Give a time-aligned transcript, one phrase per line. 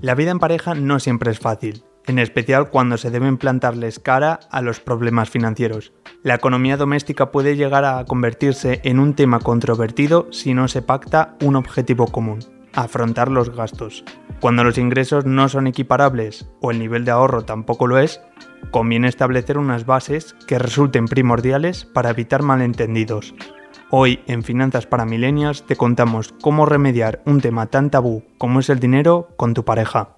[0.00, 4.40] La vida en pareja no siempre es fácil, en especial cuando se deben plantarles cara
[4.50, 5.92] a los problemas financieros.
[6.22, 11.36] La economía doméstica puede llegar a convertirse en un tema controvertido si no se pacta
[11.42, 12.40] un objetivo común,
[12.72, 14.02] afrontar los gastos.
[14.40, 18.22] Cuando los ingresos no son equiparables o el nivel de ahorro tampoco lo es,
[18.70, 23.34] conviene establecer unas bases que resulten primordiales para evitar malentendidos.
[23.92, 28.70] Hoy en Finanzas para Millennials te contamos cómo remediar un tema tan tabú como es
[28.70, 30.10] el dinero con tu pareja.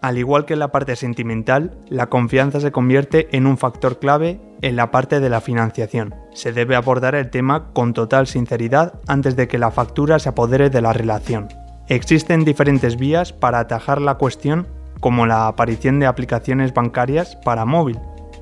[0.00, 4.40] Al igual que en la parte sentimental, la confianza se convierte en un factor clave
[4.62, 6.14] en la parte de la financiación.
[6.32, 10.70] Se debe abordar el tema con total sinceridad antes de que la factura se apodere
[10.70, 11.48] de la relación.
[11.88, 14.66] Existen diferentes vías para atajar la cuestión
[15.02, 17.98] como la aparición de aplicaciones bancarias para móvil.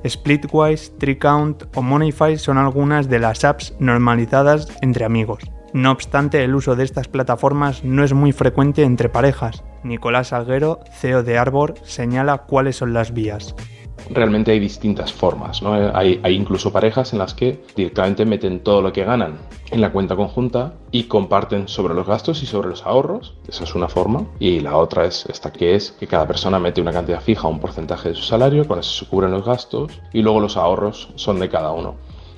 [0.06, 5.42] Splitwise, TreeCount o Moneyfy son algunas de las apps normalizadas entre amigos.
[5.72, 9.64] No obstante, el uso de estas plataformas no es muy frecuente entre parejas.
[9.82, 13.54] Nicolás Salguero, CEO de Arbor, señala cuáles son las vías
[14.08, 15.62] realmente hay distintas formas.
[15.62, 15.74] ¿no?
[15.94, 19.38] Hay, incluso parejas en las que directamente meten todo lo que ganan
[19.70, 23.34] en la cuenta conjunta y comparten sobre los gastos y sobre los ahorros.
[23.48, 24.26] Esa es una forma.
[24.38, 27.60] Y la otra es esta que es que cada persona mete una cantidad fija, un
[27.60, 31.38] porcentaje de su salario, con eso se cubren los gastos y luego los ahorros son
[31.38, 31.96] de cada uno.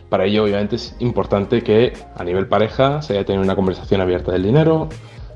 [0.08, 4.30] Para ello, obviamente, es importante que a nivel pareja se haya tenido una conversación abierta
[4.30, 4.90] del dinero,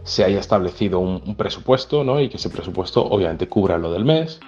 [0.04, 2.20] se haya establecido un, un presupuesto ¿no?
[2.20, 4.38] y que ese presupuesto obviamente cubra lo del mes.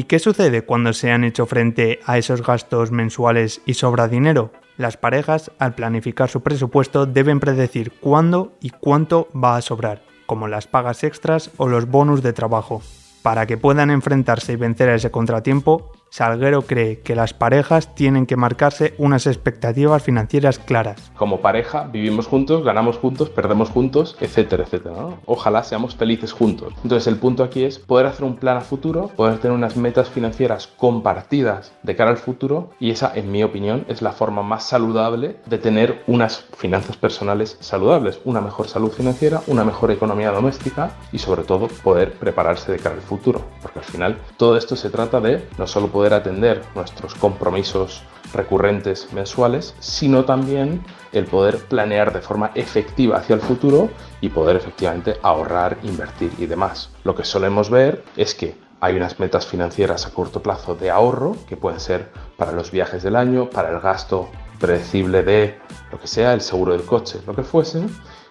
[0.00, 4.50] ¿Y qué sucede cuando se han hecho frente a esos gastos mensuales y sobra dinero?
[4.78, 10.48] Las parejas, al planificar su presupuesto, deben predecir cuándo y cuánto va a sobrar, como
[10.48, 12.80] las pagas extras o los bonus de trabajo.
[13.20, 18.26] Para que puedan enfrentarse y vencer a ese contratiempo, Salguero cree que las parejas tienen
[18.26, 21.12] que marcarse unas expectativas financieras claras.
[21.16, 24.96] Como pareja vivimos juntos, ganamos juntos, perdemos juntos, etcétera, etcétera.
[25.24, 26.74] Ojalá seamos felices juntos.
[26.82, 30.08] Entonces el punto aquí es poder hacer un plan a futuro, poder tener unas metas
[30.08, 34.64] financieras compartidas de cara al futuro y esa, en mi opinión, es la forma más
[34.64, 40.90] saludable de tener unas finanzas personales saludables, una mejor salud financiera, una mejor economía doméstica
[41.12, 43.44] y sobre todo poder prepararse de cara al futuro.
[43.62, 48.02] Porque al final todo esto se trata de no solo poder atender nuestros compromisos
[48.32, 53.90] recurrentes mensuales, sino también el poder planear de forma efectiva hacia el futuro
[54.20, 56.90] y poder efectivamente ahorrar, invertir y demás.
[57.04, 61.36] Lo que solemos ver es que hay unas metas financieras a corto plazo de ahorro
[61.48, 65.58] que pueden ser para los viajes del año, para el gasto predecible de
[65.90, 67.82] lo que sea, el seguro del coche, lo que fuese,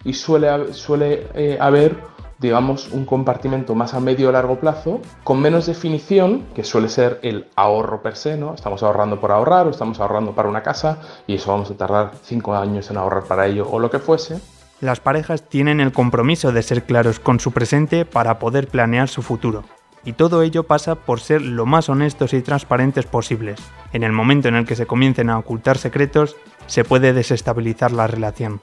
[0.04, 1.96] y suele, suele eh, haber
[2.40, 7.20] digamos, un compartimento más a medio o largo plazo, con menos definición, que suele ser
[7.22, 8.54] el ahorro per se, ¿no?
[8.54, 12.12] Estamos ahorrando por ahorrar o estamos ahorrando para una casa y eso vamos a tardar
[12.22, 14.40] cinco años en ahorrar para ello o lo que fuese.
[14.80, 19.20] Las parejas tienen el compromiso de ser claros con su presente para poder planear su
[19.20, 19.64] futuro.
[20.02, 23.60] Y todo ello pasa por ser lo más honestos y transparentes posibles.
[23.92, 26.36] En el momento en el que se comiencen a ocultar secretos,
[26.66, 28.62] se puede desestabilizar la relación.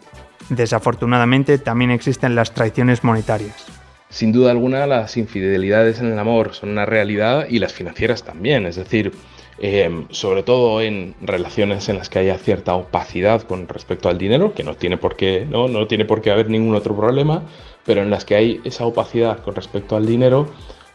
[0.50, 3.66] Desafortunadamente también existen las traiciones monetarias.
[4.10, 8.66] Sin duda alguna las infidelidades en el amor son una realidad y las financieras también,
[8.66, 9.12] es decir,
[9.60, 14.54] em, sobre todo en relaciones en las que haya cierta opacidad con respecto al dinero,
[14.54, 17.44] que no tiene por qué, no, no tiene por qué haber ningún otro problema,
[17.86, 20.48] pero en las que hay esa opacidad con respecto al dinero,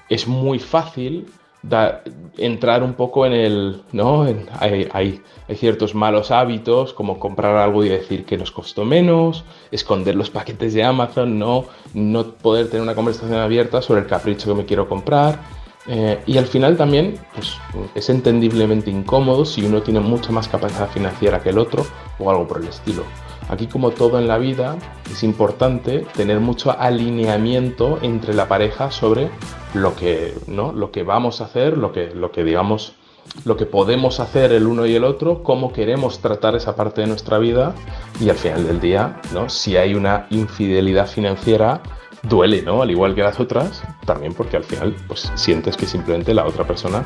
[0.09, 1.27] es muy fácil
[2.39, 4.25] entrar un poco en el, ¿no?
[4.59, 5.21] hay, hay,
[5.55, 10.75] ciertos malos hábitos como comprar algo y decir que nos costó menos, esconder los paquetes
[10.75, 14.89] de Amazon, no, no poder tener una conversación abierta sobre el capricho que me quiero
[14.89, 15.39] comprar.
[15.89, 17.57] Eh, y al final también pues,
[17.95, 21.85] es entendiblemente incómodo si uno tiene mucha más capacidad financiera que el otro
[22.19, 23.03] o algo por el estilo.
[23.49, 24.77] Aquí como todo en la vida
[25.11, 29.29] es importante tener mucho alineamiento entre la pareja sobre
[29.75, 30.73] lo que, ¿no?
[30.73, 32.95] lo que vamos a hacer, lo que, lo que digamos
[33.45, 37.07] lo que podemos hacer el uno y el otro, cómo queremos tratar esa parte de
[37.07, 37.75] nuestra vida
[38.21, 39.49] y al final del día, ¿no?
[39.49, 41.83] si hay una infidelidad financiera,
[42.23, 42.83] duele, ¿no?
[42.83, 46.65] Al igual que las otras, también porque al final pues sientes que simplemente la otra
[46.65, 47.05] persona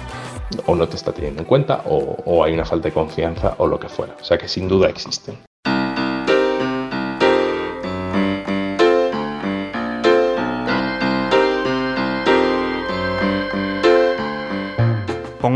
[0.67, 3.67] o no te está teniendo en cuenta o, o hay una falta de confianza o
[3.67, 4.14] lo que fuera.
[4.20, 5.38] O sea que sin duda existen.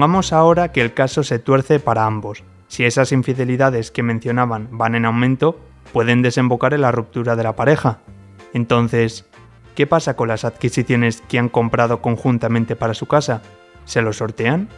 [0.00, 2.42] Pongamos ahora que el caso se tuerce para ambos.
[2.68, 5.60] Si esas infidelidades que mencionaban van en aumento,
[5.92, 7.98] pueden desembocar en la ruptura de la pareja.
[8.54, 9.26] Entonces,
[9.74, 13.42] ¿qué pasa con las adquisiciones que han comprado conjuntamente para su casa?
[13.84, 14.70] ¿Se lo sortean?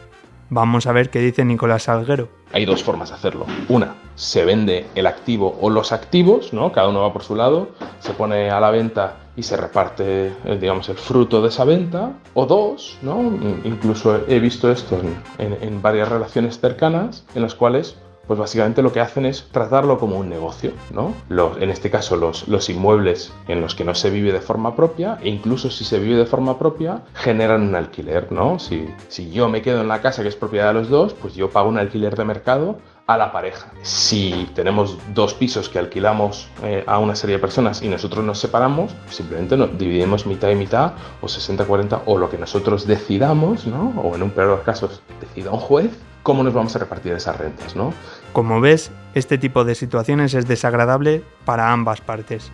[0.49, 2.27] Vamos a ver qué dice Nicolás Salguero.
[2.51, 3.45] Hay dos formas de hacerlo.
[3.69, 6.73] Una, se vende el activo o los activos, ¿no?
[6.73, 7.69] Cada uno va por su lado,
[7.99, 12.13] se pone a la venta y se reparte, eh, digamos, el fruto de esa venta.
[12.33, 13.21] O dos, ¿no?
[13.63, 14.99] Incluso he visto esto
[15.37, 17.97] en, en varias relaciones cercanas en las cuales
[18.27, 21.13] pues básicamente lo que hacen es tratarlo como un negocio, ¿no?
[21.59, 25.17] en este caso, los, los, inmuebles en los que no se vive de forma propia,
[25.21, 28.59] e incluso si se vive de forma propia, generan un alquiler, ¿no?
[28.59, 31.35] Si, si yo me quedo en la casa que es propiedad de los dos, pues
[31.35, 32.77] yo pago un alquiler de mercado
[33.07, 33.71] a la pareja.
[33.81, 38.39] Si tenemos dos pisos que alquilamos eh, a una serie de personas y nosotros nos
[38.39, 43.93] separamos, simplemente nos dividimos mitad y mitad o 60-40 o lo que nosotros decidamos, ¿no?
[44.01, 45.91] O en un peor de los casos decida un juez
[46.23, 47.93] cómo nos vamos a repartir esas rentas, ¿no?
[48.31, 52.51] Como ves, este tipo de situaciones es desagradable para ambas partes.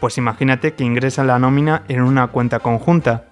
[0.00, 3.26] Pues imagínate que ingresa la nómina en una cuenta conjunta.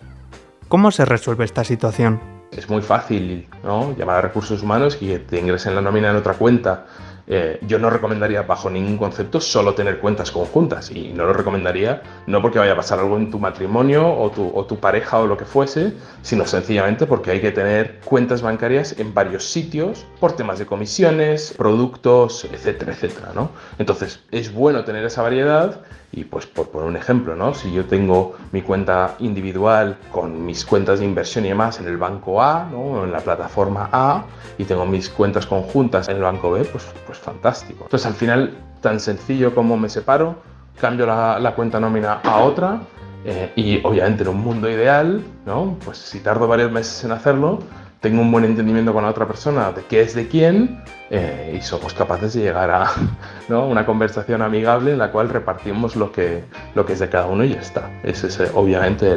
[0.69, 2.39] ¿Cómo se resuelve esta situación?
[2.52, 3.94] Es muy fácil, ¿no?
[3.97, 6.87] Llamar a recursos humanos y que te ingresen la nómina en otra cuenta
[7.32, 12.02] eh, yo no recomendaría bajo ningún concepto solo tener cuentas conjuntas y no lo recomendaría
[12.26, 15.29] no porque vaya a pasar algo en tu matrimonio o tu, o tu pareja o
[15.29, 15.93] lo que fuese,
[16.23, 21.55] sino sencillamente porque hay que tener cuentas bancarias en varios sitios por temas de comisiones,
[21.56, 23.50] productos, etcétera, etcétera, ¿no?
[23.79, 25.82] Entonces es bueno tener esa variedad
[26.12, 27.55] y pues por poner un ejemplo, ¿no?
[27.55, 31.97] Si yo tengo mi cuenta individual con mis cuentas de inversión y demás en el
[31.97, 33.05] banco A, ¿no?
[33.05, 34.25] En la plataforma A
[34.59, 37.85] y tengo mis cuentas conjuntas en el banco B, pues, pues fantástico.
[37.85, 40.37] Entonces al final, tan sencillo como me separo,
[40.81, 42.81] cambio la, cuenta nómina a otra
[43.25, 45.77] eh, y obviamente en un mundo ideal, ¿no?
[45.85, 47.61] Pues si tardo varios meses en hacerlo,
[48.00, 51.62] tengo un buen entendimiento con la otra persona de qué es de quién eh, y
[51.62, 52.91] somos capaces de llegar a
[53.49, 53.67] ¿no?
[53.67, 56.44] una conversación amigable en la cual repartimos lo que,
[56.75, 57.91] lo que es de cada uno y ya está.
[58.02, 59.14] Ese es eh, obviamente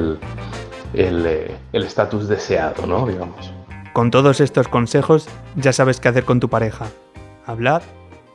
[0.93, 3.07] eh, el estatus deseado, ¿no?
[3.07, 3.53] Digamos.
[3.93, 6.85] Con todos estos consejos ya sabes qué hacer con tu pareja.
[7.45, 7.83] Hablad,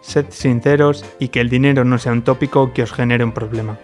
[0.01, 3.79] sed sinceros y que el dinero no sea un tópico que os genere un problema.